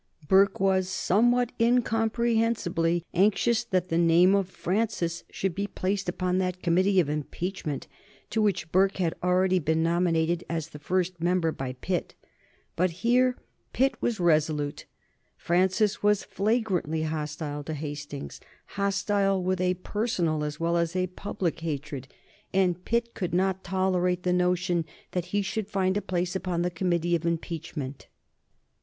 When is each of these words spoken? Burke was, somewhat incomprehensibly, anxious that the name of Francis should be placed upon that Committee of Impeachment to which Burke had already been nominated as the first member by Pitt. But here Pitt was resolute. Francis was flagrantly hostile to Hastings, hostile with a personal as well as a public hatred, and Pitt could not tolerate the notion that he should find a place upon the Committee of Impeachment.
Burke 0.27 0.59
was, 0.59 0.89
somewhat 0.89 1.51
incomprehensibly, 1.59 3.05
anxious 3.13 3.63
that 3.63 3.89
the 3.89 3.99
name 3.99 4.33
of 4.33 4.49
Francis 4.49 5.23
should 5.29 5.53
be 5.53 5.67
placed 5.67 6.09
upon 6.09 6.39
that 6.39 6.63
Committee 6.63 6.99
of 6.99 7.07
Impeachment 7.07 7.85
to 8.31 8.41
which 8.41 8.71
Burke 8.71 8.97
had 8.97 9.13
already 9.21 9.59
been 9.59 9.83
nominated 9.83 10.43
as 10.49 10.69
the 10.69 10.79
first 10.79 11.21
member 11.21 11.51
by 11.51 11.73
Pitt. 11.73 12.15
But 12.75 12.89
here 13.05 13.37
Pitt 13.73 13.93
was 14.01 14.19
resolute. 14.19 14.85
Francis 15.37 16.01
was 16.01 16.23
flagrantly 16.23 17.03
hostile 17.03 17.63
to 17.65 17.75
Hastings, 17.75 18.41
hostile 18.69 19.43
with 19.43 19.61
a 19.61 19.75
personal 19.75 20.43
as 20.43 20.59
well 20.59 20.77
as 20.77 20.95
a 20.95 21.05
public 21.15 21.59
hatred, 21.59 22.07
and 22.51 22.83
Pitt 22.85 23.13
could 23.13 23.35
not 23.35 23.63
tolerate 23.63 24.23
the 24.23 24.33
notion 24.33 24.83
that 25.11 25.25
he 25.25 25.43
should 25.43 25.67
find 25.67 25.95
a 25.95 26.01
place 26.01 26.35
upon 26.35 26.63
the 26.63 26.71
Committee 26.71 27.15
of 27.15 27.23
Impeachment. 27.23 28.07